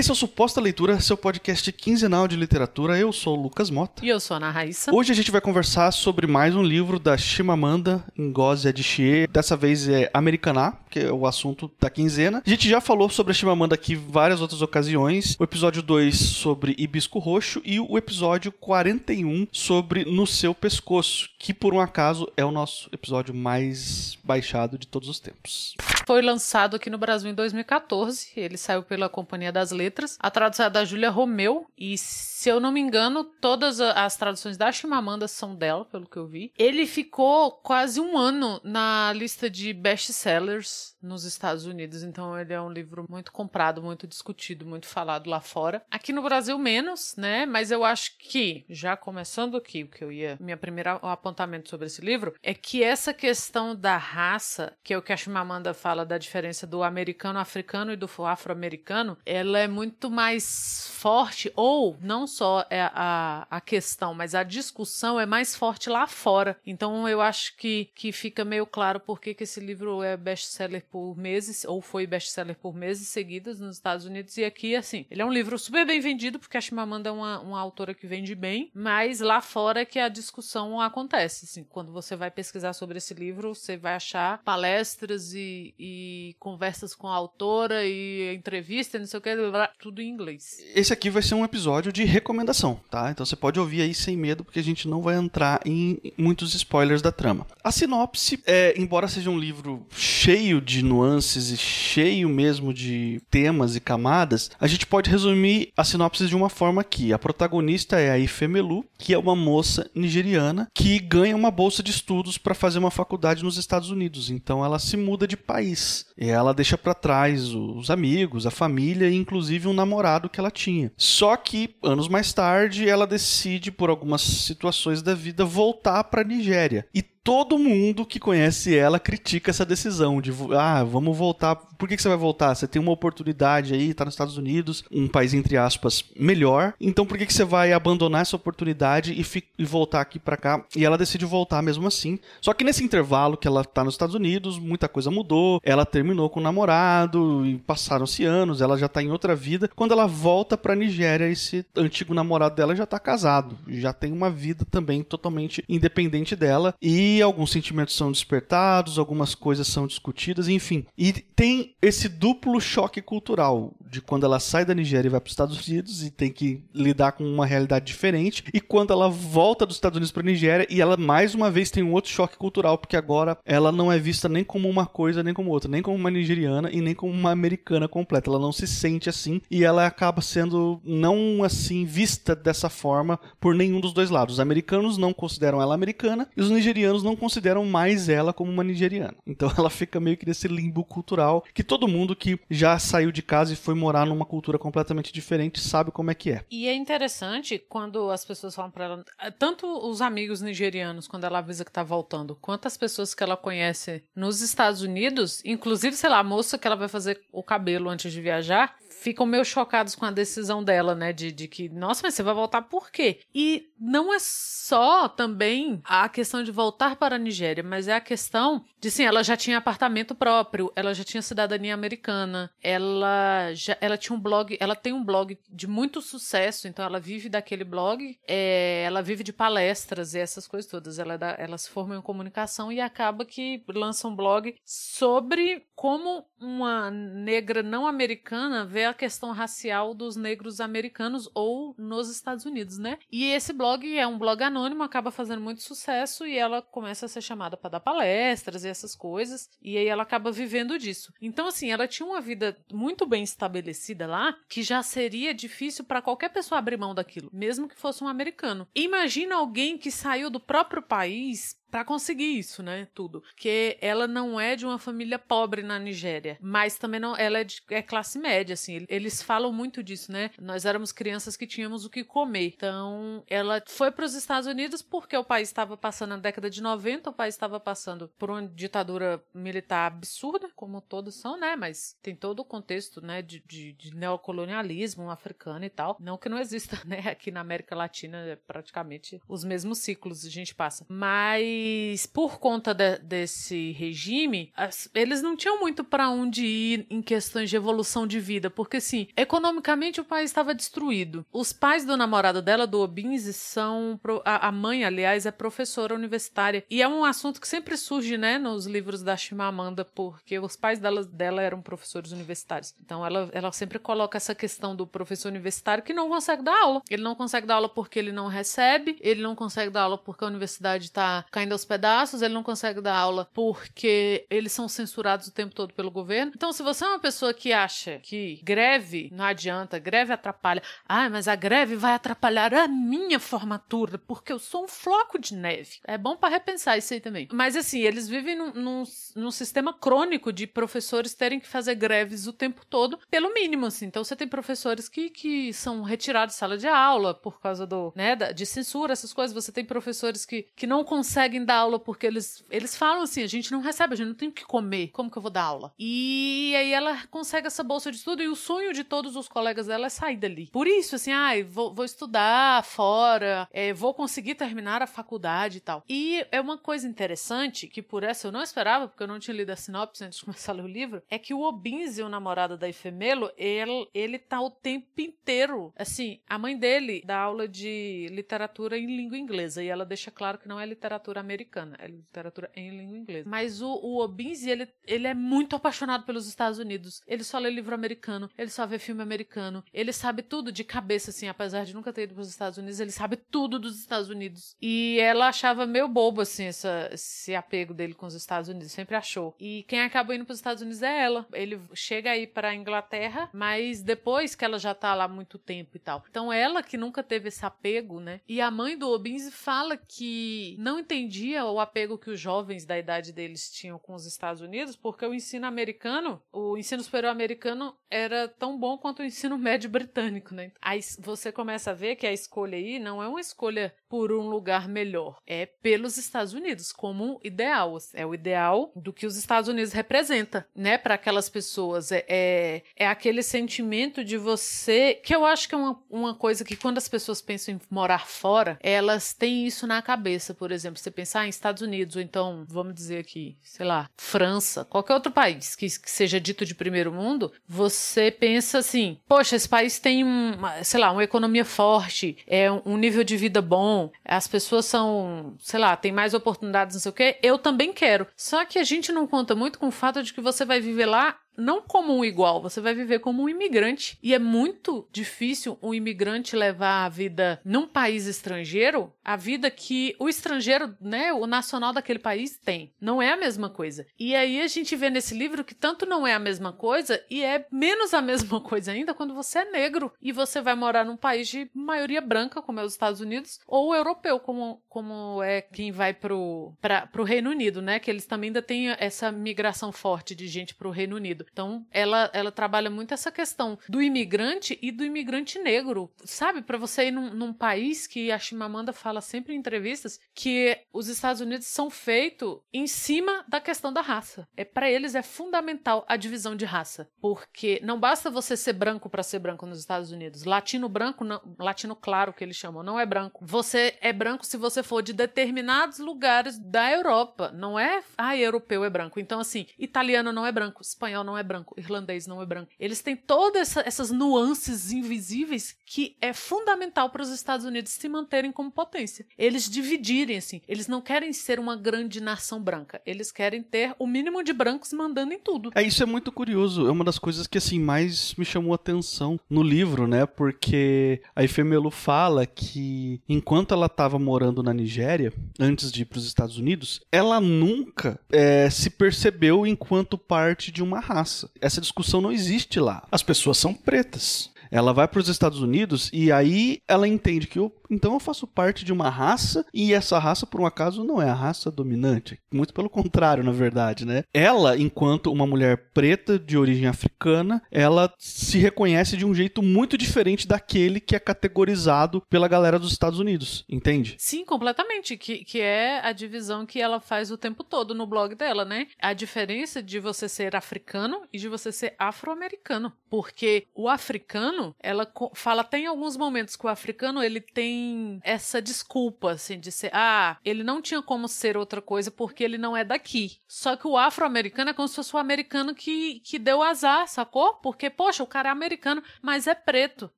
[0.00, 2.98] Esse é o Suposta Leitura, seu podcast quinzenal de literatura.
[2.98, 4.02] Eu sou o Lucas Mota.
[4.02, 4.90] E eu sou a Ana Raíssa.
[4.94, 9.26] Hoje a gente vai conversar sobre mais um livro da Chimamanda Ngozi Adichie.
[9.26, 12.42] Dessa vez é Americaná, que é o assunto da quinzena.
[12.46, 15.36] A gente já falou sobre a Chimamanda aqui várias outras ocasiões.
[15.38, 21.52] O episódio 2 sobre Hibisco Roxo e o episódio 41 sobre No Seu Pescoço, que
[21.52, 25.74] por um acaso é o nosso episódio mais baixado de todos os tempos.
[26.10, 28.32] Foi lançado aqui no Brasil em 2014.
[28.36, 30.16] Ele saiu pela Companhia das Letras.
[30.18, 31.70] A tradução é da Júlia Romeu.
[31.78, 31.94] E,
[32.40, 36.26] se eu não me engano, todas as traduções da Chimamanda são dela, pelo que eu
[36.26, 36.50] vi.
[36.58, 42.02] Ele ficou quase um ano na lista de best-sellers nos Estados Unidos.
[42.02, 45.82] Então, ele é um livro muito comprado, muito discutido, muito falado lá fora.
[45.90, 47.44] Aqui no Brasil, menos, né?
[47.44, 50.38] Mas eu acho que, já começando aqui, o que eu ia.
[50.40, 55.02] Minha primeira apontamento sobre esse livro é que essa questão da raça, que é o
[55.02, 60.10] que a Chimamanda fala da diferença do americano africano e do afro-americano, ela é muito
[60.10, 65.90] mais forte, ou não só é a, a questão, mas a discussão é mais forte
[65.90, 66.58] lá fora.
[66.66, 71.16] Então eu acho que, que fica meio claro por que esse livro é best-seller por
[71.16, 75.24] meses, ou foi best-seller por meses seguidos nos Estados Unidos, e aqui, assim, ele é
[75.24, 78.70] um livro super bem vendido, porque a Chimamanda é uma, uma autora que vende bem,
[78.74, 83.14] mas lá fora é que a discussão acontece, assim, quando você vai pesquisar sobre esse
[83.14, 89.18] livro, você vai achar palestras e, e conversas com a autora e entrevista, não sei
[89.18, 89.30] o que,
[89.78, 90.58] tudo em inglês.
[90.74, 93.10] Esse aqui vai ser um episódio de recomendação, tá?
[93.10, 96.54] Então você pode ouvir aí sem medo, porque a gente não vai entrar em muitos
[96.54, 97.46] spoilers da trama.
[97.64, 103.74] A sinopse, é, embora seja um livro cheio de nuances e cheio mesmo de temas
[103.74, 107.12] e camadas, a gente pode resumir a sinopse de uma forma aqui.
[107.12, 111.90] A protagonista é a Ifemelu, que é uma moça nigeriana que ganha uma bolsa de
[111.90, 114.30] estudos para fazer uma faculdade nos Estados Unidos.
[114.30, 116.06] Então ela se muda de país.
[116.16, 120.50] E ela deixa para trás os amigos, a família e inclusive um namorado que ela
[120.50, 120.92] tinha.
[120.96, 126.86] Só que anos mais tarde ela decide por algumas situações da vida voltar para Nigéria.
[126.94, 131.54] E todo mundo que conhece ela critica essa decisão de ah, vamos voltar.
[131.54, 132.52] Por que, que você vai voltar?
[132.56, 136.74] Você tem uma oportunidade aí, tá nos Estados Unidos, um país entre aspas melhor.
[136.80, 139.24] Então por que, que você vai abandonar essa oportunidade e,
[139.56, 140.64] e voltar aqui para cá?
[140.74, 142.18] E ela decide voltar mesmo assim.
[142.40, 145.60] Só que nesse intervalo que ela tá nos Estados Unidos, muita coisa mudou.
[145.62, 149.70] Ela terminou com o namorado e passaram-se anos, ela já tá em outra vida.
[149.76, 154.30] Quando ela volta para Nigéria, esse antigo namorado dela já tá casado, já tem uma
[154.30, 160.84] vida também totalmente independente dela e alguns sentimentos são despertados, algumas coisas são discutidas, enfim.
[160.96, 165.26] E tem esse duplo choque cultural de quando ela sai da Nigéria e vai para
[165.26, 169.66] os Estados Unidos e tem que lidar com uma realidade diferente, e quando ela volta
[169.66, 172.78] dos Estados Unidos para Nigéria e ela mais uma vez tem um outro choque cultural,
[172.78, 175.96] porque agora ela não é vista nem como uma coisa nem como outra, nem como
[175.96, 178.30] uma nigeriana e nem como uma americana completa.
[178.30, 183.54] Ela não se sente assim e ela acaba sendo não assim vista dessa forma por
[183.54, 184.34] nenhum dos dois lados.
[184.34, 188.64] Os americanos não consideram ela americana e os nigerianos não consideram mais ela como uma
[188.64, 189.16] nigeriana.
[189.26, 193.22] Então ela fica meio que nesse limbo cultural que todo mundo que já saiu de
[193.22, 196.44] casa e foi morar numa cultura completamente diferente sabe como é que é.
[196.50, 199.04] E é interessante quando as pessoas falam para ela,
[199.38, 203.36] tanto os amigos nigerianos quando ela avisa que tá voltando, quanto as pessoas que ela
[203.36, 207.88] conhece nos Estados Unidos, inclusive, sei lá, a moça que ela vai fazer o cabelo
[207.88, 211.12] antes de viajar, ficam meio chocados com a decisão dela, né?
[211.12, 213.20] De, de que, nossa, mas você vai voltar por quê?
[213.34, 218.00] E não é só também a questão de voltar para a Nigéria, mas é a
[218.00, 223.76] questão de, sim, ela já tinha apartamento próprio, ela já tinha cidadania americana, ela já
[223.80, 227.64] ela tinha um blog, ela tem um blog de muito sucesso, então ela vive daquele
[227.64, 230.98] blog, é, ela vive de palestras e essas coisas todas.
[230.98, 235.64] Ela, é da, ela se forma em comunicação e acaba que lança um blog sobre
[235.74, 242.44] como uma negra não americana vê a questão racial dos negros americanos ou nos Estados
[242.44, 242.98] Unidos, né?
[243.10, 247.08] E esse blog é um blog anônimo, acaba fazendo muito sucesso e ela começa a
[247.08, 251.12] ser chamada para dar palestras e essas coisas, e aí ela acaba vivendo disso.
[251.20, 256.02] Então, assim, ela tinha uma vida muito bem estabelecida lá, que já seria difícil para
[256.02, 258.66] qualquer pessoa abrir mão daquilo, mesmo que fosse um americano.
[258.74, 262.88] Imagina alguém que saiu do próprio país para conseguir isso, né?
[262.94, 263.22] Tudo.
[263.36, 267.44] Que ela não é de uma família pobre na Nigéria, mas também não, ela é,
[267.44, 268.84] de, é classe média, assim.
[268.88, 270.30] Eles falam muito disso, né?
[270.40, 272.52] Nós éramos crianças que tínhamos o que comer.
[272.56, 276.62] Então, ela foi para os Estados Unidos porque o país estava passando na década de
[276.62, 281.56] 90, o país estava passando por uma ditadura militar absurda, como todos são, né?
[281.56, 285.96] Mas tem todo o contexto, né, de, de, de neocolonialismo africano e tal.
[286.00, 287.00] Não que não exista, né?
[287.10, 290.84] Aqui na América Latina, é praticamente os mesmos ciclos a gente passa.
[290.88, 296.86] Mas Mas por conta de, desse regime, as, eles não tinham muito para onde ir
[296.88, 301.26] em questões de evolução de vida, porque assim, economicamente o país estava destruído.
[301.32, 306.64] Os pais do namorado dela, do Obinze, são a, a mãe, aliás, é professora universitária
[306.70, 310.78] e é um assunto que sempre surge, né, nos livros da Chimamanda, porque os pais
[310.78, 312.74] dela, dela eram professores universitários.
[312.82, 316.82] Então ela, ela sempre coloca essa questão do professor universitário que não consegue dar aula.
[316.88, 320.24] Ele não consegue dar aula porque ele não recebe, ele não consegue dar aula porque
[320.24, 325.26] a universidade está caindo aos pedaços, ele não consegue dar aula porque eles são censurados
[325.26, 326.32] o tempo todo pelo governo.
[326.34, 331.08] Então, se você é uma pessoa que acha que greve não adianta, greve atrapalha, ah,
[331.08, 335.78] mas a greve vai atrapalhar a minha formatura porque eu sou um floco de neve.
[335.84, 337.28] É bom para repensar isso aí também.
[337.32, 338.82] Mas assim, eles vivem num, num,
[339.16, 343.86] num sistema crônico de professores terem que fazer greves o tempo todo, pelo mínimo, assim.
[343.86, 347.92] Então, você tem professores que, que são retirados de sala de aula por causa do,
[347.94, 349.34] né, de censura, essas coisas.
[349.34, 353.26] Você tem professores que, que não conseguem dar aula porque eles, eles falam assim: a
[353.26, 355.44] gente não recebe, a gente não tem o que comer, como que eu vou dar
[355.44, 355.72] aula?
[355.78, 359.66] E aí ela consegue essa bolsa de estudo e o sonho de todos os colegas
[359.66, 360.48] dela é sair dali.
[360.52, 365.60] Por isso, assim, ah, vou, vou estudar fora, é, vou conseguir terminar a faculdade e
[365.60, 365.84] tal.
[365.88, 369.36] E é uma coisa interessante, que por essa eu não esperava, porque eu não tinha
[369.36, 372.08] lido a sinopse antes de começar a ler o livro, é que o Obinze, o
[372.08, 377.46] namorado da Ifemelo, ele, ele tá o tempo inteiro, assim, a mãe dele dá aula
[377.48, 381.86] de literatura em língua inglesa, e ela deixa claro que não é literatura americana, é
[381.86, 383.28] literatura em língua inglesa.
[383.28, 387.02] Mas o, o Obinze, ele, ele é muito apaixonado pelos Estados Unidos.
[387.06, 391.10] Ele só lê livro americano, ele só vê filme americano, ele sabe tudo de cabeça,
[391.10, 394.08] assim, apesar de nunca ter ido para os Estados Unidos, ele sabe tudo dos Estados
[394.08, 394.56] Unidos.
[394.60, 398.96] E ela achava meio bobo, assim, essa, esse apego dele com os Estados Unidos, sempre
[398.96, 399.34] achou.
[399.38, 401.26] E quem acabou indo para os Estados Unidos é ela.
[401.32, 405.38] Ele chega aí para a Inglaterra, mas depois que ela já tá lá há muito
[405.38, 406.04] tempo e tal.
[406.10, 408.20] Então ela que nunca teve esse apego, né?
[408.28, 412.78] E a mãe do Obinze fala que não entendia o apego que os jovens da
[412.78, 417.74] idade deles tinham com os Estados Unidos, porque o ensino americano, o ensino superior americano
[417.90, 420.52] era tão bom quanto o ensino médio britânico, né?
[420.60, 424.28] Aí você começa a ver que a escolha aí não é uma escolha por um
[424.28, 429.48] lugar melhor, é pelos Estados Unidos como ideal, é o ideal do que os Estados
[429.48, 435.26] Unidos representa, né, para aquelas pessoas é, é, é aquele sentimento de você que eu
[435.26, 439.12] acho que é uma, uma coisa que quando as pessoas pensam em morar fora, elas
[439.12, 442.98] têm isso na cabeça, por exemplo, você pensar em Estados Unidos ou então vamos dizer
[442.98, 448.12] aqui, sei lá, França, qualquer outro país que, que seja dito de primeiro mundo, você
[448.12, 453.02] pensa assim, poxa, esse país tem um, sei lá, uma economia forte, é um nível
[453.02, 457.18] de vida bom, as pessoas são, sei lá, tem mais oportunidades, não sei o quê,
[457.24, 458.06] eu também quero.
[458.16, 460.86] Só que a gente não conta muito com o fato de que você vai viver
[460.86, 463.98] lá não como um igual, você vai viver como um imigrante.
[464.02, 469.94] E é muito difícil um imigrante levar a vida num país estrangeiro, a vida que
[469.98, 472.72] o estrangeiro, né, o nacional daquele país tem.
[472.80, 473.86] Não é a mesma coisa.
[473.98, 477.22] E aí a gente vê nesse livro que tanto não é a mesma coisa e
[477.22, 480.96] é menos a mesma coisa ainda quando você é negro e você vai morar num
[480.96, 485.72] país de maioria branca, como é os Estados Unidos, ou europeu, como, como é quem
[485.72, 487.78] vai pro, pra, pro Reino Unido, né?
[487.78, 491.19] Que eles também ainda têm essa migração forte de gente pro Reino Unido.
[491.32, 496.42] Então, ela, ela trabalha muito essa questão do imigrante e do imigrante negro, sabe?
[496.42, 500.88] Para você ir num, num, país que a Chimamanda fala sempre em entrevistas que os
[500.88, 504.28] Estados Unidos são feitos em cima da questão da raça.
[504.36, 508.90] É para eles é fundamental a divisão de raça, porque não basta você ser branco
[508.90, 510.24] para ser branco nos Estados Unidos.
[510.24, 513.24] Latino branco, não, latino claro que eles chamam, não é branco.
[513.24, 518.64] Você é branco se você for de determinados lugares da Europa, não é, ah, europeu
[518.64, 519.00] é branco.
[519.00, 522.50] Então assim, italiano não é branco, espanhol não é branco, irlandês não é branco.
[522.58, 527.88] Eles têm todas essa, essas nuances invisíveis que é fundamental para os Estados Unidos se
[527.88, 529.06] manterem como potência.
[529.16, 530.40] Eles dividirem, assim.
[530.46, 532.80] Eles não querem ser uma grande nação branca.
[532.84, 535.50] Eles querem ter o mínimo de brancos mandando em tudo.
[535.54, 536.66] É, isso é muito curioso.
[536.66, 540.06] É uma das coisas que, assim, mais me chamou a atenção no livro, né?
[540.06, 545.98] Porque a Ifemelu fala que enquanto ela estava morando na Nigéria, antes de ir para
[545.98, 550.99] os Estados Unidos, ela nunca é, se percebeu enquanto parte de uma raça
[551.40, 552.86] Essa discussão não existe lá.
[552.90, 554.30] As pessoas são pretas.
[554.50, 558.26] Ela vai para os Estados Unidos e aí ela entende que eu, então eu faço
[558.26, 562.18] parte de uma raça e essa raça, por um acaso, não é a raça dominante.
[562.32, 564.04] Muito pelo contrário, na verdade, né?
[564.12, 569.78] Ela, enquanto uma mulher preta de origem africana, ela se reconhece de um jeito muito
[569.78, 573.94] diferente daquele que é categorizado pela galera dos Estados Unidos, entende?
[573.98, 574.96] Sim, completamente.
[574.96, 578.66] Que, que é a divisão que ela faz o tempo todo no blog dela, né?
[578.80, 582.72] A diferença de você ser africano e de você ser afro-americano.
[582.88, 588.00] Porque o africano ela fala até em alguns momentos que o africano ele tem tem
[588.02, 592.38] essa desculpa, assim, de ser, ah, ele não tinha como ser outra coisa porque ele
[592.38, 593.18] não é daqui.
[593.28, 597.34] Só que o afro-americano é como se fosse o americano que, que deu azar, sacou?
[597.34, 599.90] Porque, poxa, o cara é americano, mas é preto.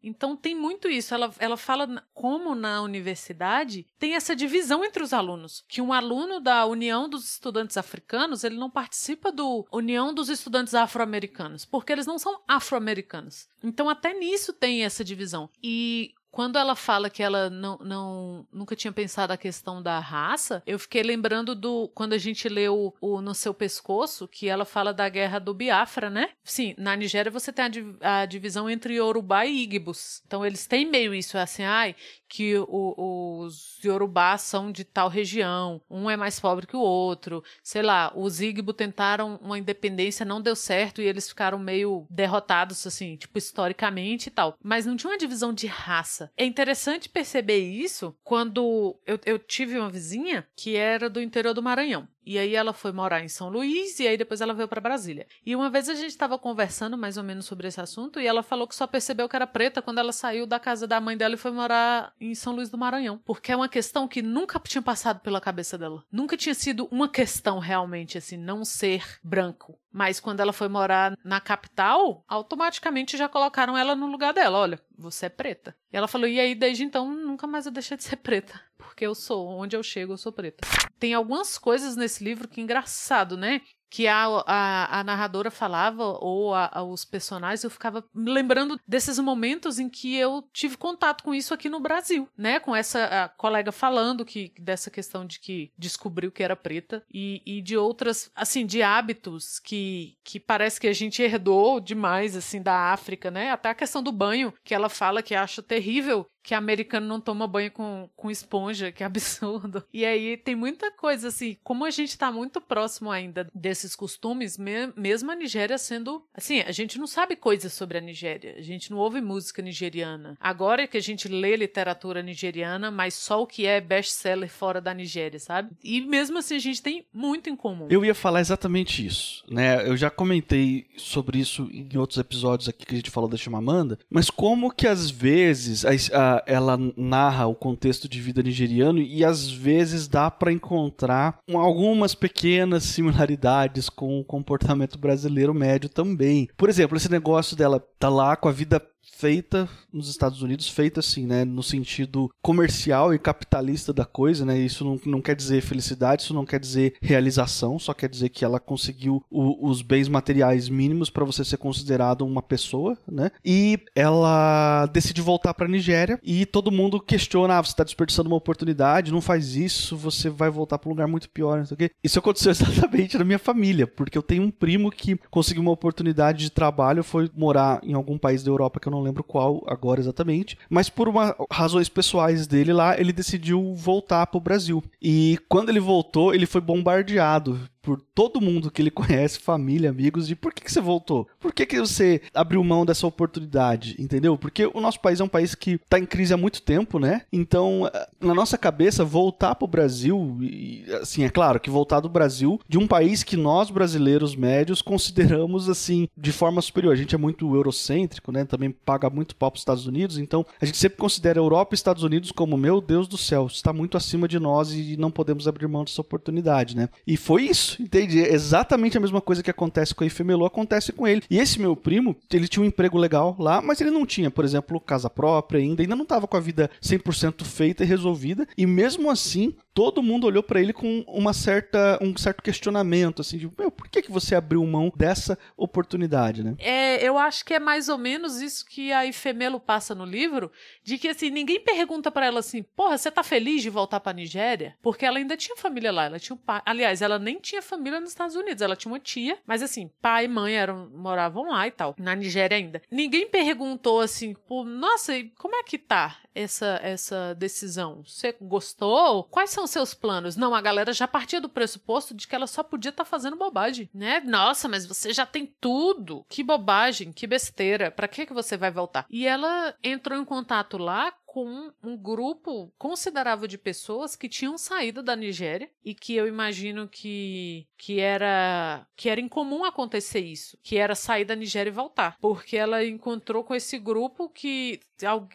[0.03, 1.15] Então tem muito isso.
[1.15, 5.65] Ela, ela fala como na universidade tem essa divisão entre os alunos.
[5.69, 10.75] Que um aluno da União dos Estudantes Africanos, ele não participa do União dos Estudantes
[10.75, 13.49] Afro-Americanos, porque eles não são afro-americanos.
[13.63, 15.49] Então até nisso tem essa divisão.
[15.63, 20.63] E quando ela fala que ela não, não nunca tinha pensado a questão da raça,
[20.67, 24.95] eu fiquei lembrando do quando a gente leu o No Seu Pescoço, que ela fala
[24.95, 26.31] da guerra do Biafra, né?
[26.43, 27.67] Sim, na Nigéria você tem
[28.01, 30.23] a, a divisão entre Yorubá e Igbos.
[30.27, 31.95] Então eles têm meio isso, é assim, ai,
[32.33, 37.45] que o, os Yorubá são de tal região, um é mais pobre que o outro,
[37.63, 42.87] sei lá, os Igbo tentaram uma independência, não deu certo e eles ficaram meio derrotados,
[42.87, 44.57] assim, tipo, historicamente e tal.
[44.63, 46.33] Mas não tinha uma divisão de raça.
[46.35, 51.63] É interessante perceber isso quando eu, eu tive uma vizinha que era do interior do
[51.63, 52.09] Maranhão.
[52.25, 55.27] E aí ela foi morar em São Luís e aí depois ela veio para Brasília.
[55.45, 58.43] E uma vez a gente estava conversando mais ou menos sobre esse assunto e ela
[58.43, 61.35] falou que só percebeu que era preta quando ela saiu da casa da mãe dela
[61.35, 64.83] e foi morar em São Luís do Maranhão, porque é uma questão que nunca tinha
[64.83, 66.05] passado pela cabeça dela.
[66.11, 69.79] Nunca tinha sido uma questão realmente assim, não ser branco.
[69.93, 74.59] Mas quando ela foi morar na capital, automaticamente já colocaram ela no lugar dela.
[74.59, 75.77] Olha, você é preta.
[75.93, 78.61] E ela falou: e aí, desde então, nunca mais eu deixei de ser preta.
[78.79, 80.67] Porque eu sou, onde eu chego, eu sou preta.
[80.99, 83.61] Tem algumas coisas nesse livro que é engraçado, né?
[83.93, 89.19] Que a, a, a, narradora falava, ou a, a, os personagens, eu ficava lembrando desses
[89.19, 92.59] momentos em que eu tive contato com isso aqui no Brasil, né?
[92.59, 97.61] Com essa colega falando que dessa questão de que descobriu que era preta e, e
[97.61, 102.95] de outras, assim, de hábitos que, que parece que a gente herdou demais, assim, da
[102.95, 103.51] África, né?
[103.51, 107.47] Até a questão do banho, que ela fala que acha terrível que americano não toma
[107.47, 109.85] banho com, com esponja, que absurdo.
[109.93, 114.59] E aí tem muita coisa assim, como a gente tá muito próximo ainda desses costumes,
[114.59, 116.25] me, mesmo a Nigéria sendo.
[116.35, 120.37] Assim, a gente não sabe coisas sobre a Nigéria, a gente não ouve música nigeriana.
[120.41, 124.81] Agora é que a gente lê literatura nigeriana, mas só o que é best-seller fora
[124.81, 125.71] da Nigéria, sabe?
[125.83, 127.87] E mesmo assim a gente tem muito em comum.
[127.91, 129.87] Eu ia falar exatamente isso, né?
[129.87, 133.99] Eu já comentei sobre isso em outros episódios aqui que a gente falou da Chimamanda,
[134.11, 139.25] mas como que às vezes a, a ela narra o contexto de vida nigeriano e
[139.25, 146.49] às vezes dá para encontrar algumas pequenas similaridades com o comportamento brasileiro médio também.
[146.57, 151.01] Por exemplo, esse negócio dela tá lá com a vida feita nos Estados Unidos, feita
[151.01, 155.61] assim, né, no sentido comercial e capitalista da coisa, né, isso não, não quer dizer
[155.61, 160.09] felicidade, isso não quer dizer realização, só quer dizer que ela conseguiu o, os bens
[160.09, 166.19] materiais mínimos para você ser considerado uma pessoa, né, e ela decide voltar para Nigéria
[166.23, 170.51] e todo mundo questiona, ah, você está desperdiçando uma oportunidade, não faz isso, você vai
[170.51, 171.91] voltar para um lugar muito pior, não sei o quê.
[172.03, 176.41] Isso aconteceu exatamente na minha família, porque eu tenho um primo que conseguiu uma oportunidade
[176.45, 179.63] de trabalho, foi morar em algum país da Europa que eu não lembro lembro qual
[179.67, 184.83] agora exatamente, mas por uma, razões pessoais dele lá, ele decidiu voltar pro Brasil.
[185.01, 190.29] E quando ele voltou, ele foi bombardeado por todo mundo que ele conhece, família, amigos,
[190.29, 191.29] de por que, que você voltou?
[191.41, 193.97] Por que, que você abriu mão dessa oportunidade?
[193.99, 194.39] Entendeu?
[194.39, 197.23] Porque o nosso país é um país que está em crise há muito tempo, né?
[197.33, 202.01] Então, eh, na nossa cabeça, voltar para o Brasil, e, assim, é claro que voltar
[202.01, 206.93] do Brasil, de um país que nós brasileiros médios consideramos, assim, de forma superior.
[206.93, 208.45] A gente é muito eurocêntrico, né?
[208.45, 211.77] Também paga muito pau para os Estados Unidos, então a gente sempre considera Europa e
[211.77, 215.49] Estados Unidos como, meu Deus do céu, está muito acima de nós e não podemos
[215.49, 216.89] abrir mão dessa oportunidade, né?
[217.07, 218.19] E foi isso isso, entende?
[218.19, 221.23] Exatamente a mesma coisa que acontece com a Ifemelo acontece com ele.
[221.31, 224.45] E esse meu primo, ele tinha um emprego legal lá, mas ele não tinha, por
[224.45, 228.47] exemplo, casa própria ainda, ainda não estava com a vida 100% feita e resolvida.
[228.57, 233.39] E mesmo assim, todo mundo olhou para ele com uma certa, um certo questionamento, assim,
[233.39, 236.55] de, meu, por que, que você abriu mão dessa oportunidade, né?
[236.59, 240.51] É, eu acho que é mais ou menos isso que a Ifemelo passa no livro,
[240.83, 244.13] de que, assim, ninguém pergunta para ela assim, porra, você tá feliz de voltar pra
[244.13, 244.77] Nigéria?
[244.83, 248.01] Porque ela ainda tinha família lá, ela tinha um pai, aliás, ela nem tinha família
[248.01, 251.67] nos Estados Unidos, ela tinha uma tia, mas assim, pai e mãe eram, moravam lá
[251.67, 252.83] e tal, na Nigéria ainda.
[252.91, 258.03] Ninguém perguntou assim, pô, nossa, como é que tá essa, essa decisão?
[258.05, 259.25] Você gostou?
[259.25, 260.37] Quais são são seus planos?
[260.37, 263.37] Não, a galera já partia do pressuposto de que ela só podia estar tá fazendo
[263.37, 264.21] bobagem, né?
[264.21, 266.25] Nossa, mas você já tem tudo.
[266.29, 267.91] Que bobagem, que besteira.
[267.91, 269.07] Para que que você vai voltar?
[269.09, 275.03] E ela entrou em contato lá com um grupo considerável de pessoas que tinham saído
[275.03, 280.77] da Nigéria e que eu imagino que, que era que era incomum acontecer isso, que
[280.77, 284.79] era sair da Nigéria e voltar, porque ela encontrou com esse grupo que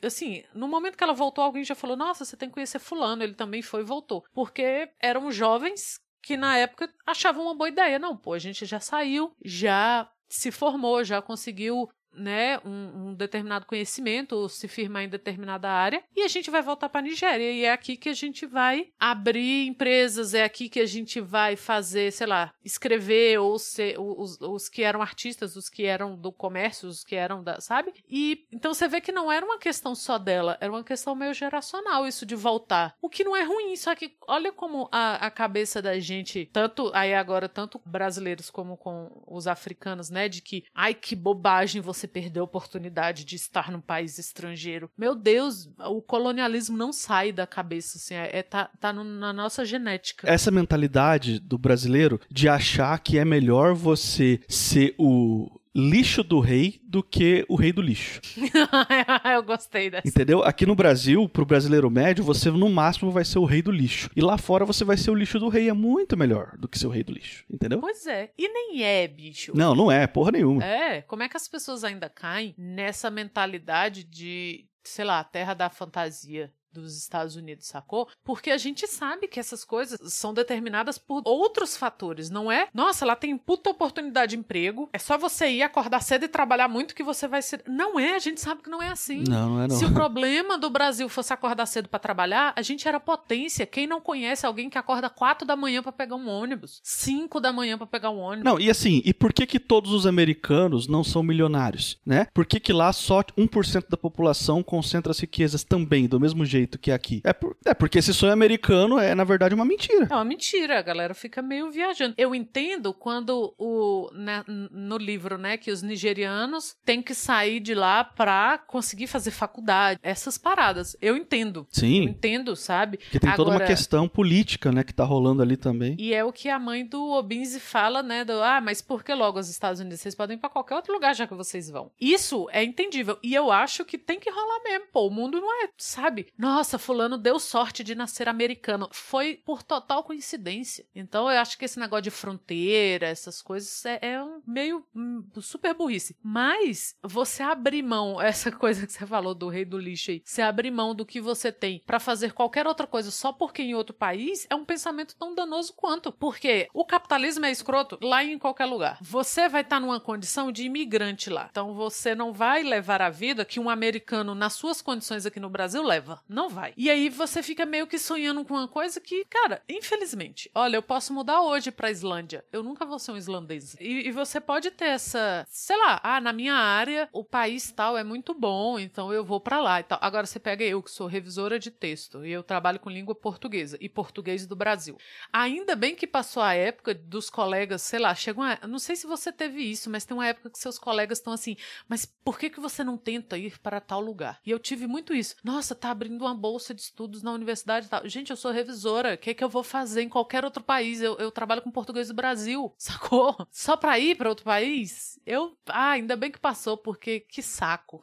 [0.03, 3.23] assim, no momento que ela voltou, alguém já falou: "Nossa, você tem que conhecer fulano,
[3.23, 4.23] ele também foi e voltou".
[4.35, 7.97] Porque eram jovens que na época achavam uma boa ideia.
[7.97, 13.65] Não, pô, a gente já saiu, já se formou, já conseguiu né, um, um, determinado
[13.65, 17.51] conhecimento ou se firmar em determinada área e a gente vai voltar para a Nigéria
[17.51, 21.55] e é aqui que a gente vai abrir empresas, é aqui que a gente vai
[21.55, 26.31] fazer, sei lá, escrever ou ser os, os que eram artistas, os que eram do
[26.31, 27.93] comércio, os que eram da, sabe?
[28.09, 31.33] E então você vê que não era uma questão só dela, era uma questão meio
[31.33, 32.95] geracional isso de voltar.
[33.01, 36.91] O que não é ruim, só que olha como a, a cabeça da gente, tanto
[36.93, 42.06] aí agora tanto brasileiros como com os africanos, né, de que ai que bobagem você
[42.07, 44.89] você perdeu a oportunidade de estar num país estrangeiro.
[44.97, 49.33] Meu Deus, o colonialismo não sai da cabeça, assim, é, é tá, tá no, na
[49.33, 50.29] nossa genética.
[50.29, 56.81] Essa mentalidade do brasileiro de achar que é melhor você ser o lixo do rei
[56.83, 58.19] do que o rei do lixo.
[59.31, 60.07] eu gostei dessa.
[60.07, 60.41] Entendeu?
[60.41, 64.09] Aqui no Brasil, pro brasileiro médio, você no máximo vai ser o rei do lixo.
[64.15, 65.69] E lá fora você vai ser o lixo do rei.
[65.69, 67.45] É muito melhor do que ser o rei do lixo.
[67.47, 67.79] Entendeu?
[67.79, 68.31] Pois é.
[68.35, 69.53] E nem é, bicho.
[69.55, 70.65] Não, não é, porra nenhuma.
[70.65, 71.03] É.
[71.03, 76.51] Como é que as pessoas ainda caem nessa mentalidade de sei lá, terra da fantasia
[76.71, 78.07] dos Estados Unidos, sacou?
[78.23, 82.67] Porque a gente sabe que essas coisas são determinadas por outros fatores, não é?
[82.73, 86.67] Nossa, lá tem puta oportunidade de emprego, é só você ir acordar cedo e trabalhar
[86.67, 87.63] muito que você vai ser.
[87.67, 89.23] Não é, a gente sabe que não é assim.
[89.27, 89.75] Não, não é não.
[89.75, 93.65] Se o problema do Brasil fosse acordar cedo para trabalhar, a gente era potência.
[93.65, 97.51] Quem não conhece alguém que acorda quatro da manhã para pegar um ônibus, cinco da
[97.53, 98.43] manhã para pegar um ônibus?
[98.43, 102.27] Não, e assim, e por que que todos os americanos não são milionários, né?
[102.33, 106.56] Por que que lá só 1% da população concentra as riquezas também, do mesmo jeito?
[106.57, 107.21] Jeito que aqui.
[107.23, 110.07] É, por, é porque esse sonho americano é, na verdade, uma mentira.
[110.09, 112.13] É uma mentira, a galera fica meio viajando.
[112.17, 117.73] Eu entendo quando o né, no livro, né, que os nigerianos têm que sair de
[117.73, 120.95] lá pra conseguir fazer faculdade, essas paradas.
[121.01, 121.67] Eu entendo.
[121.69, 122.03] Sim.
[122.03, 122.97] Eu entendo, sabe?
[122.97, 125.95] Que tem Agora, toda uma questão política, né, que tá rolando ali também.
[125.99, 129.13] E é o que a mãe do Obinze fala, né, do, ah, mas por que
[129.13, 129.99] logo os Estados Unidos?
[129.99, 131.91] Vocês podem ir pra qualquer outro lugar já que vocês vão.
[131.99, 133.17] Isso é entendível.
[133.21, 134.87] E eu acho que tem que rolar mesmo.
[134.91, 136.27] Pô, o mundo não é, sabe?
[136.47, 138.87] Nossa, fulano deu sorte de nascer americano.
[138.93, 140.85] Foi por total coincidência.
[140.95, 145.25] Então eu acho que esse negócio de fronteira, essas coisas, é, é um meio um,
[145.41, 146.15] super burrice.
[146.23, 150.41] Mas você abrir mão, essa coisa que você falou do rei do lixo aí, você
[150.41, 153.93] abrir mão do que você tem para fazer qualquer outra coisa só porque em outro
[153.93, 156.13] país, é um pensamento tão danoso quanto.
[156.13, 158.97] Porque o capitalismo é escroto lá em qualquer lugar.
[159.01, 161.49] Você vai estar tá numa condição de imigrante lá.
[161.51, 165.49] Então você não vai levar a vida que um americano, nas suas condições aqui no
[165.49, 166.23] Brasil, leva.
[166.37, 166.71] Não vai.
[166.77, 170.83] E aí você fica meio que sonhando com uma coisa que, cara, infelizmente, olha, eu
[170.83, 172.45] posso mudar hoje pra Islândia.
[172.51, 173.75] Eu nunca vou ser um islandês.
[173.79, 177.97] E, e você pode ter essa, sei lá, ah, na minha área, o país tal
[177.97, 179.97] é muito bom, então eu vou para lá e tal.
[179.99, 183.75] Agora você pega eu, que sou revisora de texto, e eu trabalho com língua portuguesa
[183.81, 184.95] e português do Brasil.
[185.33, 189.07] Ainda bem que passou a época dos colegas, sei lá, chegou uma, não sei se
[189.07, 191.57] você teve isso, mas tem uma época que seus colegas estão assim,
[191.89, 194.39] mas por que que você não tenta ir para tal lugar?
[194.45, 195.35] E eu tive muito isso.
[195.43, 198.07] Nossa, tá abrindo uma bolsa de estudos na universidade e tal.
[198.07, 199.15] Gente, eu sou revisora.
[199.15, 201.01] O que, é que eu vou fazer em qualquer outro país?
[201.01, 203.35] Eu, eu trabalho com português do Brasil, sacou?
[203.51, 205.19] Só pra ir para outro país?
[205.25, 205.53] Eu.
[205.67, 208.01] Ah, ainda bem que passou, porque que saco.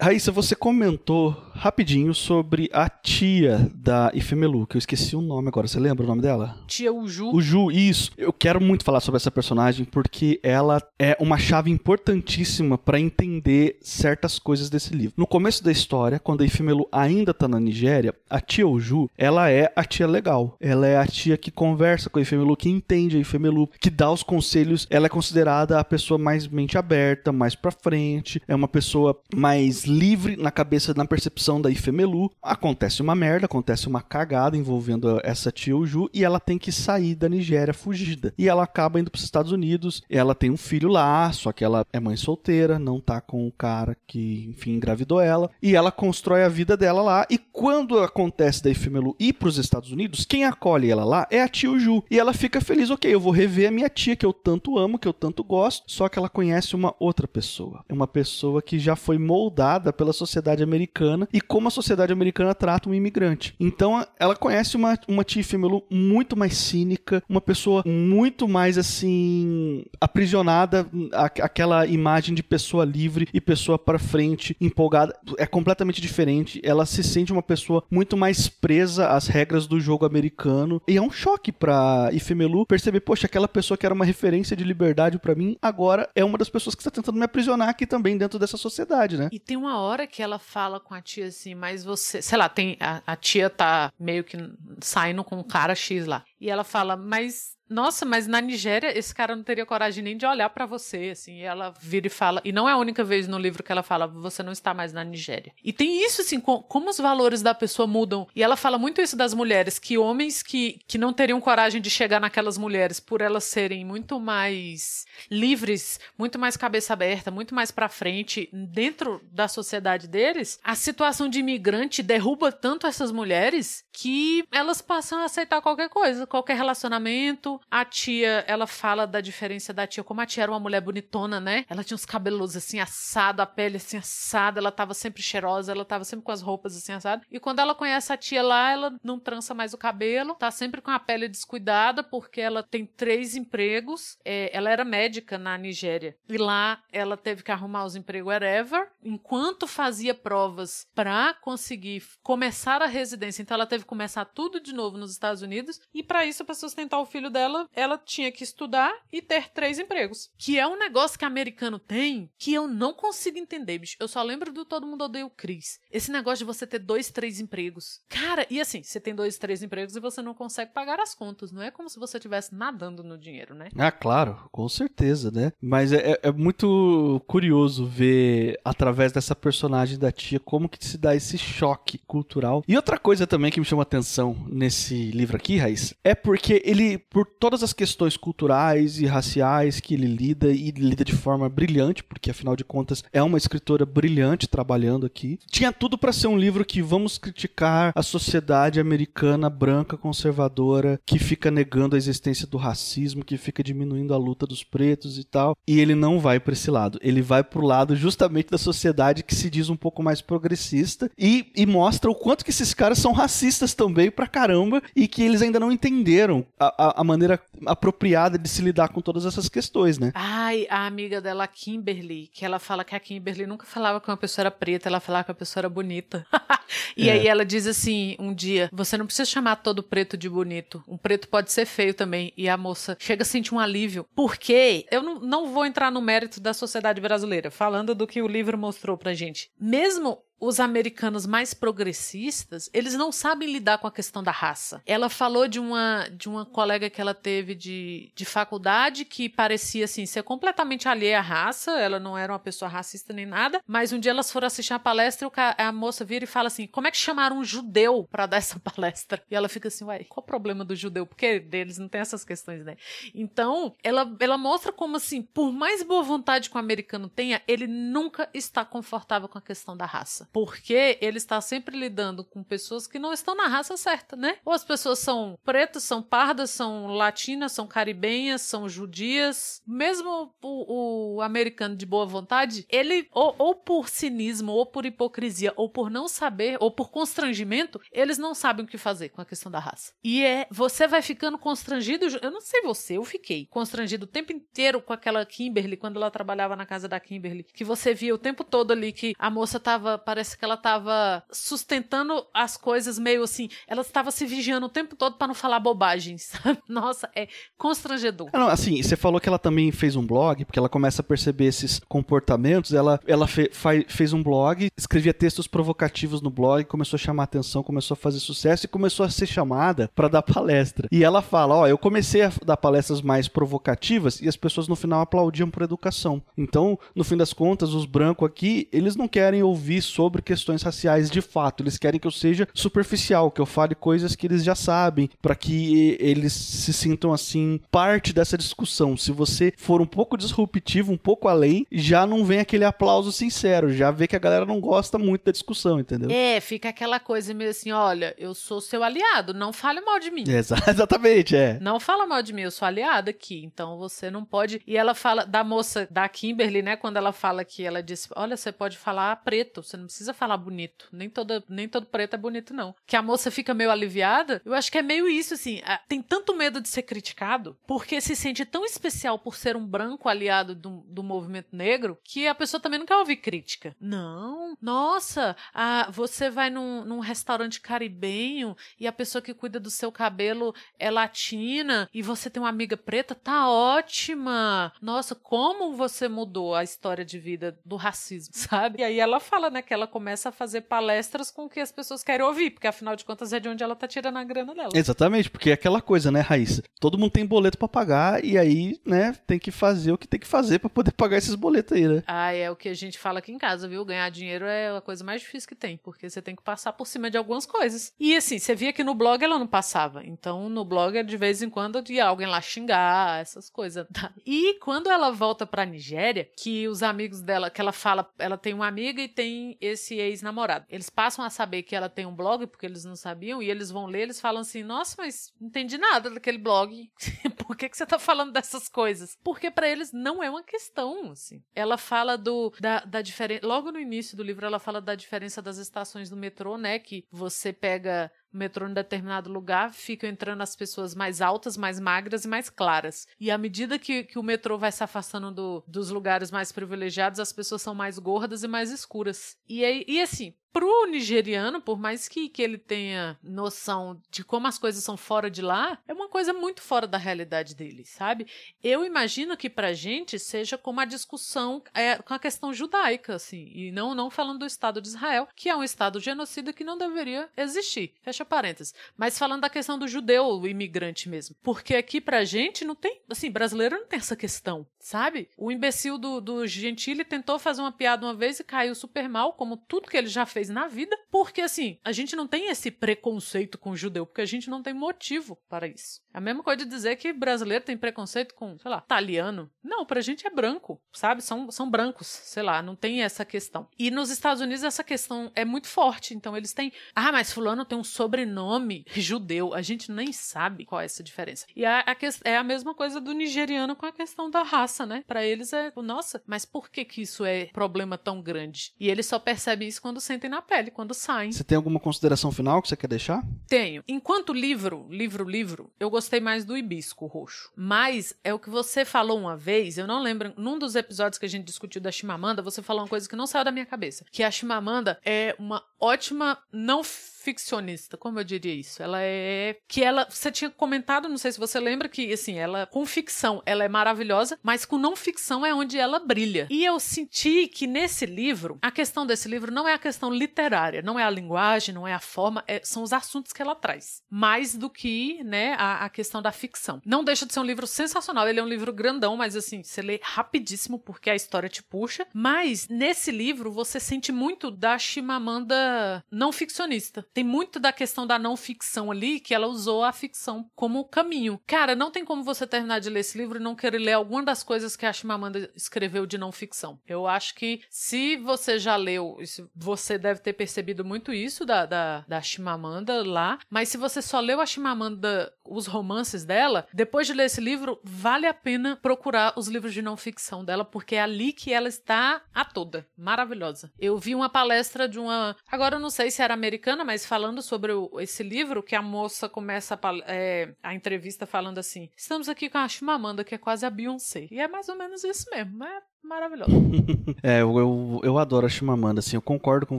[0.00, 5.68] Raíssa, você comentou rapidinho sobre a tia da Ifemelu, que eu esqueci o nome agora.
[5.68, 6.58] Você lembra o nome dela?
[6.66, 7.30] Tia Uju.
[7.34, 8.10] Uju, isso.
[8.16, 13.78] Eu quero muito falar sobre essa personagem porque ela é uma chave importantíssima para entender
[13.80, 15.14] certas coisas desse livro.
[15.16, 19.50] No começo da história, quando a Ifemelu ainda tá na Nigéria, a tia Uju, ela
[19.50, 20.56] é a tia legal.
[20.60, 24.10] Ela é a tia que conversa com a Ifemelu, que entende a Ifemelu, que dá
[24.10, 24.86] os conselhos.
[24.90, 29.84] Ela é considerada a pessoa mais mente aberta, mais pra frente, é uma pessoa mais
[29.84, 32.30] livre na cabeça, na percepção da Ifemelu.
[32.42, 37.14] Acontece uma merda, acontece uma cagada envolvendo essa tia Uju e ela tem que sair
[37.14, 38.32] da Nigéria fugida.
[38.36, 40.02] E ela acaba indo para os Estados Unidos.
[40.08, 43.52] Ela tem um filho lá, só que ela é mãe solteira, não tá com o
[43.52, 45.50] cara que, enfim, engravidou ela.
[45.62, 47.26] E ela constrói a vida dela lá.
[47.30, 51.42] E quando acontece da Ifemelu ir para os Estados Unidos, quem acolhe ela lá é
[51.42, 52.02] a tia Uju.
[52.10, 54.98] E ela fica feliz, ok, eu vou rever a minha tia que eu tanto amo,
[54.98, 55.84] que eu tanto gosto.
[55.86, 57.84] Só que ela conhece uma outra pessoa.
[57.88, 62.54] É uma pessoa que já foi moldada pela sociedade americana e como a sociedade americana
[62.54, 63.54] trata um imigrante.
[63.60, 69.84] Então ela conhece uma, uma Tia Femelu muito mais cínica, uma pessoa muito mais assim
[70.00, 76.60] aprisionada aquela imagem de pessoa livre e pessoa para frente, empolgada, é completamente diferente.
[76.64, 80.80] Ela se sente uma uma pessoa muito mais presa às regras do jogo americano.
[80.86, 84.62] E é um choque pra Ifemelu perceber, poxa, aquela pessoa que era uma referência de
[84.62, 88.16] liberdade para mim, agora é uma das pessoas que está tentando me aprisionar aqui também
[88.16, 89.28] dentro dessa sociedade, né?
[89.32, 92.48] E tem uma hora que ela fala com a tia assim, mas você, sei lá,
[92.48, 94.36] tem a, a tia tá meio que
[94.80, 96.24] saindo com um cara X lá.
[96.40, 100.26] E ela fala, mas nossa, mas na Nigéria esse cara não teria coragem nem de
[100.26, 101.38] olhar para você, assim.
[101.38, 103.82] E ela vira e fala, e não é a única vez no livro que ela
[103.82, 105.52] fala, você não está mais na Nigéria.
[105.64, 108.26] E tem isso, assim, com, como os valores da pessoa mudam.
[108.34, 111.90] E ela fala muito isso das mulheres, que homens que, que não teriam coragem de
[111.90, 117.70] chegar naquelas mulheres por elas serem muito mais livres, muito mais cabeça aberta, muito mais
[117.70, 124.44] para frente dentro da sociedade deles, a situação de imigrante derruba tanto essas mulheres que
[124.50, 129.86] elas passam a aceitar qualquer coisa, qualquer relacionamento, a tia, ela fala da diferença da
[129.86, 131.64] tia, como a tia era uma mulher bonitona, né?
[131.68, 135.84] Ela tinha os cabelos assim assados, a pele assim assada, ela tava sempre cheirosa, ela
[135.84, 137.24] tava sempre com as roupas assim assadas.
[137.30, 140.80] E quando ela conhece a tia lá, ela não trança mais o cabelo, tá sempre
[140.80, 144.18] com a pele descuidada, porque ela tem três empregos.
[144.24, 146.16] É, ela era médica na Nigéria.
[146.28, 152.82] E lá ela teve que arrumar os empregos wherever, enquanto fazia provas para conseguir começar
[152.82, 153.42] a residência.
[153.42, 155.80] Então ela teve que começar tudo de novo nos Estados Unidos.
[155.92, 159.50] E para isso, para sustentar o filho dela, dela, ela tinha que estudar e ter
[159.50, 160.30] três empregos.
[160.38, 163.96] Que é um negócio que americano tem que eu não consigo entender, bicho.
[164.00, 165.78] Eu só lembro do Todo Mundo Odeia o Chris.
[165.90, 168.00] Esse negócio de você ter dois, três empregos.
[168.08, 171.52] Cara, e assim, você tem dois, três empregos e você não consegue pagar as contas.
[171.52, 173.68] Não é como se você estivesse nadando no dinheiro, né?
[173.76, 175.52] Ah, claro, com certeza, né?
[175.60, 180.96] Mas é, é, é muito curioso ver, através dessa personagem da tia, como que se
[180.96, 182.62] dá esse choque cultural.
[182.66, 186.98] E outra coisa também que me chama atenção nesse livro aqui, Raiz, é porque ele,
[186.98, 192.00] por todas as questões culturais e raciais que ele lida e lida de forma brilhante,
[192.00, 195.40] porque afinal de contas é uma escritora brilhante trabalhando aqui.
[195.50, 201.18] Tinha tudo para ser um livro que vamos criticar a sociedade americana branca conservadora que
[201.18, 205.56] fica negando a existência do racismo, que fica diminuindo a luta dos pretos e tal.
[205.66, 206.96] E ele não vai para esse lado.
[207.02, 211.50] Ele vai pro lado justamente da sociedade que se diz um pouco mais progressista e,
[211.56, 215.42] e mostra o quanto que esses caras são racistas também pra caramba e que eles
[215.42, 219.48] ainda não entenderam a, a, a maneira maneira apropriada de se lidar com todas essas
[219.48, 220.12] questões, né?
[220.14, 224.16] Ai, a amiga dela, Kimberly, que ela fala que a Kimberly nunca falava que uma
[224.16, 226.26] pessoa era preta, ela falava que a pessoa era bonita.
[226.96, 227.12] e é.
[227.12, 230.82] aí ela diz assim, um dia, você não precisa chamar todo preto de bonito.
[230.86, 232.32] Um preto pode ser feio também.
[232.36, 234.06] E a moça chega a sentir um alívio.
[234.14, 238.28] Porque eu não, não vou entrar no mérito da sociedade brasileira, falando do que o
[238.28, 239.50] livro mostrou pra gente.
[239.58, 244.82] Mesmo os americanos mais progressistas, eles não sabem lidar com a questão da raça.
[244.84, 249.84] Ela falou de uma, de uma colega que ela teve de, de faculdade que parecia
[249.84, 253.92] assim ser completamente alheia à raça, ela não era uma pessoa racista nem nada, mas
[253.92, 256.88] um dia elas foram assistir a palestra e a moça vira e fala assim: "Como
[256.88, 260.24] é que chamaram um judeu para dar essa palestra?" E ela fica assim: "Uai, qual
[260.24, 261.06] o problema do judeu?
[261.06, 262.76] Porque deles não tem essas questões, né?"
[263.14, 267.68] Então, ela ela mostra como assim, por mais boa vontade que o americano tenha, ele
[267.68, 272.86] nunca está confortável com a questão da raça porque ele está sempre lidando com pessoas
[272.86, 274.38] que não estão na raça certa, né?
[274.44, 279.62] Ou as pessoas são pretas, são pardas, são latinas, são caribenhas, são judias.
[279.66, 285.52] Mesmo o, o americano de boa vontade, ele, ou, ou por cinismo, ou por hipocrisia,
[285.56, 289.26] ou por não saber, ou por constrangimento, eles não sabem o que fazer com a
[289.26, 289.92] questão da raça.
[290.02, 294.32] E é, você vai ficando constrangido, eu não sei você, eu fiquei constrangido o tempo
[294.32, 298.18] inteiro com aquela Kimberly, quando ela trabalhava na casa da Kimberly, que você via o
[298.18, 302.96] tempo todo ali que a moça tava parecendo parece que ela estava sustentando as coisas
[302.96, 303.48] meio assim.
[303.66, 306.30] Ela estava se vigiando o tempo todo para não falar bobagens?
[306.68, 307.26] Nossa, é
[307.58, 308.28] constrangedor.
[308.32, 311.04] Ah, não, assim, você falou que ela também fez um blog, porque ela começa a
[311.04, 312.72] perceber esses comportamentos.
[312.72, 313.50] Ela, ela fe,
[313.88, 318.20] fez um blog, escrevia textos provocativos no blog, começou a chamar atenção, começou a fazer
[318.20, 320.88] sucesso e começou a ser chamada para dar palestra.
[320.92, 324.76] E ela fala: Ó, eu comecei a dar palestras mais provocativas e as pessoas no
[324.76, 326.22] final aplaudiam por educação.
[326.38, 330.62] Então, no fim das contas, os brancos aqui, eles não querem ouvir sobre sobre questões
[330.62, 331.62] raciais de fato.
[331.62, 335.36] Eles querem que eu seja superficial, que eu fale coisas que eles já sabem, para
[335.36, 338.96] que eles se sintam assim parte dessa discussão.
[338.96, 343.72] Se você for um pouco disruptivo, um pouco além, já não vem aquele aplauso sincero,
[343.72, 346.10] já vê que a galera não gosta muito da discussão, entendeu?
[346.10, 350.10] É, fica aquela coisa meio assim, olha, eu sou seu aliado, não fale mal de
[350.10, 350.24] mim.
[350.26, 350.38] É,
[350.68, 351.60] exatamente, é.
[351.60, 354.60] Não fala mal de mim, eu sou aliada aqui, então você não pode.
[354.66, 358.36] E ela fala da moça da Kimberly, né, quando ela fala que ela disse, olha,
[358.36, 360.88] você pode falar preto, você não precisa falar bonito.
[360.90, 362.74] Nem, toda, nem todo preto é bonito, não.
[362.86, 364.40] Que a moça fica meio aliviada.
[364.44, 365.60] Eu acho que é meio isso, assim.
[365.86, 370.08] Tem tanto medo de ser criticado, porque se sente tão especial por ser um branco
[370.08, 373.76] aliado do, do movimento negro, que a pessoa também não quer ouvir crítica.
[373.78, 379.70] Não, nossa, a, você vai num, num restaurante caribenho e a pessoa que cuida do
[379.70, 384.72] seu cabelo é latina e você tem uma amiga preta, tá ótima.
[384.80, 388.80] Nossa, como você mudou a história de vida do racismo, sabe?
[388.80, 392.24] E aí ela fala, né, começa a fazer palestras com o que as pessoas querem
[392.24, 394.70] ouvir, porque afinal de contas é de onde ela tá tirando a grana dela.
[394.74, 396.62] Exatamente, porque é aquela coisa, né, Raíssa?
[396.80, 400.20] Todo mundo tem boleto para pagar e aí, né, tem que fazer o que tem
[400.20, 402.02] que fazer para poder pagar esses boletos aí, né?
[402.06, 403.84] Ah, é o que a gente fala aqui em casa, viu?
[403.84, 406.86] Ganhar dinheiro é a coisa mais difícil que tem, porque você tem que passar por
[406.86, 407.92] cima de algumas coisas.
[407.98, 410.04] E assim, você via que no blog ela não passava.
[410.04, 413.86] Então, no blog, de vez em quando, ia alguém lá xingar, essas coisas.
[413.92, 414.12] Tá?
[414.24, 418.54] E quando ela volta pra Nigéria, que os amigos dela, que ela fala, ela tem
[418.54, 420.66] uma amiga e tem esse ex-namorado.
[420.68, 423.70] Eles passam a saber que ela tem um blog, porque eles não sabiam, e eles
[423.70, 426.90] vão ler, eles falam assim: Nossa, mas não entendi nada daquele blog.
[427.46, 429.18] Por que, que você tá falando dessas coisas?
[429.22, 431.42] Porque para eles não é uma questão, assim.
[431.54, 433.46] Ela fala do da, da diferença.
[433.46, 436.78] Logo no início do livro, ela fala da diferença das estações do metrô, né?
[436.78, 441.78] Que você pega o metrô em determinado lugar, ficam entrando as pessoas mais altas, mais
[441.78, 443.06] magras e mais claras.
[443.20, 447.20] E à medida que, que o metrô vai se afastando do, dos lugares mais privilegiados,
[447.20, 449.36] as pessoas são mais gordas e mais escuras.
[449.48, 454.46] E, aí, e assim, pro nigeriano, por mais que, que ele tenha noção de como
[454.46, 458.26] as coisas são fora de lá, é uma coisa muito fora da realidade dele, sabe?
[458.62, 463.50] Eu imagino que pra gente seja como a discussão é, com a questão judaica, assim,
[463.54, 466.76] e não, não falando do Estado de Israel, que é um Estado genocida que não
[466.76, 467.94] deveria existir.
[468.02, 468.74] Fecha parênteses.
[468.96, 471.36] Mas falando da questão do judeu, o imigrante mesmo.
[471.42, 475.28] Porque aqui pra gente não tem, assim, brasileiro não tem essa questão, sabe?
[475.36, 479.32] O imbecil do, do Gentili tentou fazer uma piada uma vez e caiu super mal,
[479.32, 482.48] como tudo que ele já fez fez na vida, porque assim, a gente não tem
[482.48, 486.00] esse preconceito com judeu, porque a gente não tem motivo para isso.
[486.12, 489.50] É a mesma coisa de dizer que brasileiro tem preconceito com, sei lá, italiano.
[489.62, 491.22] Não, pra gente é branco, sabe?
[491.22, 493.68] São, são brancos, sei lá, não tem essa questão.
[493.78, 497.64] E nos Estados Unidos essa questão é muito forte, então eles têm, ah, mas fulano
[497.64, 501.46] tem um sobrenome judeu, a gente nem sabe qual é essa diferença.
[501.54, 505.04] E a, a é a mesma coisa do nigeriano com a questão da raça, né?
[505.06, 508.72] Para eles é, nossa, mas por que que isso é problema tão grande?
[508.80, 511.30] E eles só percebem isso quando sentem na pele, quando saem.
[511.30, 513.22] Você tem alguma consideração final que você quer deixar?
[513.46, 513.84] Tenho.
[513.86, 517.52] Enquanto livro, livro, livro, eu gostei mais do Hibisco Roxo.
[517.54, 521.26] Mas é o que você falou uma vez, eu não lembro, num dos episódios que
[521.26, 524.06] a gente discutiu da Chimamanda, você falou uma coisa que não saiu da minha cabeça,
[524.10, 526.82] que a Chimamanda é uma ótima não
[527.22, 528.82] ficcionista, como eu diria isso?
[528.82, 532.66] Ela é que ela, você tinha comentado, não sei se você lembra que assim, ela
[532.66, 536.46] com ficção, ela é maravilhosa, mas com não ficção é onde ela brilha.
[536.50, 540.82] E eu senti que nesse livro, a questão desse livro não é a questão literária,
[540.82, 544.02] não é a linguagem, não é a forma, é, são os assuntos que ela traz,
[544.10, 546.80] mais do que, né, a, a questão da ficção.
[546.84, 549.80] Não deixa de ser um livro sensacional, ele é um livro grandão, mas assim, você
[549.80, 556.04] lê rapidíssimo porque a história te puxa, mas nesse livro você sente muito da Chimamanda
[556.10, 557.06] não ficcionista.
[557.12, 561.40] Tem muito da questão da não ficção ali, que ela usou a ficção como caminho.
[561.46, 564.22] Cara, não tem como você terminar de ler esse livro e não querer ler alguma
[564.22, 566.80] das coisas que a Chimamanda escreveu de não ficção.
[566.86, 569.18] Eu acho que se você já leu,
[569.54, 574.20] você deve ter percebido muito isso da, da, da Chimamanda lá, mas se você só
[574.20, 579.34] leu a Chimamanda, os romances dela, depois de ler esse livro, vale a pena procurar
[579.36, 582.86] os livros de não ficção dela, porque é ali que ela está a toda.
[582.96, 583.72] Maravilhosa.
[583.78, 585.36] Eu vi uma palestra de uma.
[585.50, 588.82] Agora eu não sei se era americana, mas falando sobre o, esse livro, que a
[588.82, 593.38] moça começa a, é, a, entrevista falando assim: estamos aqui com a Chimamanda, que é
[593.38, 594.28] quase a Beyoncé.
[594.30, 595.64] E é mais ou menos isso mesmo.
[595.64, 596.50] É maravilhoso.
[597.22, 599.78] é, eu, eu, eu, adoro a Chimamanda, assim, eu concordo com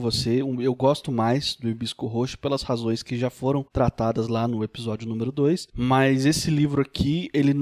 [0.00, 0.40] você.
[0.40, 5.08] Eu gosto mais do Hibisco Roxo pelas razões que já foram tratadas lá no episódio
[5.08, 5.68] número 2.
[5.74, 7.54] Mas esse livro aqui, ele,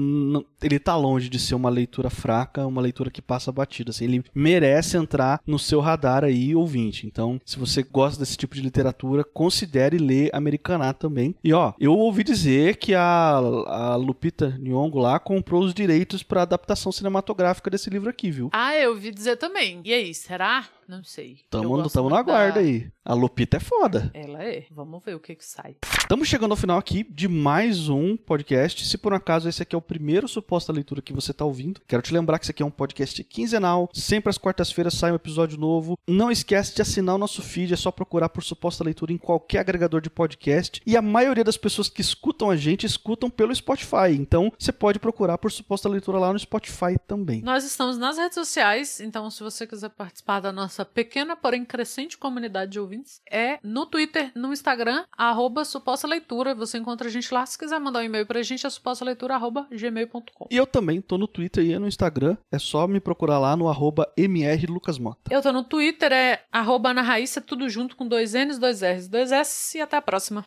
[0.61, 3.91] ele tá longe de ser uma leitura fraca, uma leitura que passa batida.
[3.91, 7.05] Assim, ele merece entrar no seu radar aí, ouvinte.
[7.05, 11.35] Então, se você gosta desse tipo de literatura, considere ler Americaná também.
[11.43, 13.35] E ó, eu ouvi dizer que a,
[13.67, 18.49] a Lupita Nyong'o lá comprou os direitos para adaptação cinematográfica desse livro aqui, viu?
[18.55, 19.81] Ah, eu ouvi dizer também.
[19.83, 20.69] E aí, será?
[20.87, 21.39] Não sei.
[21.49, 22.59] Tamo, tamo na guarda da...
[22.59, 22.91] aí.
[23.05, 24.09] A Lupita é foda.
[24.13, 24.65] Ela é.
[24.71, 25.75] Vamos ver o que que sai.
[25.99, 28.85] Estamos chegando ao final aqui de mais um podcast.
[28.85, 31.81] Se por um acaso esse aqui é o primeiro suposta leitura que você está ouvindo,
[31.85, 33.89] quero te lembrar que esse aqui é um podcast quinzenal.
[33.93, 35.97] Sempre às quartas-feiras sai um episódio novo.
[36.07, 37.73] Não esquece de assinar o nosso feed.
[37.73, 40.81] É só procurar por suposta leitura em qualquer agregador de podcast.
[40.85, 44.11] E a maioria das pessoas que escutam a gente escutam pelo Spotify.
[44.11, 47.41] Então você pode procurar por suposta leitura lá no Spotify também.
[47.41, 49.01] Nós estamos nas redes sociais.
[49.01, 53.59] Então se você quiser participar da nossa nossa pequena, porém crescente comunidade de ouvintes é
[53.63, 56.55] no Twitter, no Instagram, arroba suposta leitura.
[56.55, 57.45] Você encontra a gente lá.
[57.45, 60.47] Se quiser mandar um e-mail pra gente, é suposta leitura, arroba gmail.com.
[60.49, 62.37] E eu também tô no Twitter e no Instagram.
[62.51, 65.21] É só me procurar lá no arroba mrlucasmota.
[65.29, 69.07] Eu tô no Twitter, é arroba na Raíssa, tudo junto com dois N's, dois R's,
[69.07, 70.43] dois S e até a próxima.